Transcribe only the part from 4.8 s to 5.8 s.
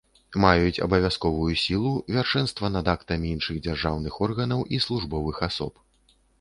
службовых асоб.